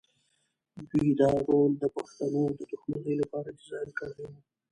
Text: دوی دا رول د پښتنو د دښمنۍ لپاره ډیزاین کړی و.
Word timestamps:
دوی 0.89 1.09
دا 1.19 1.31
رول 1.47 1.71
د 1.79 1.83
پښتنو 1.95 2.43
د 2.57 2.61
دښمنۍ 2.71 3.13
لپاره 3.21 3.55
ډیزاین 3.59 3.89
کړی 3.99 4.21
و. 4.25 4.31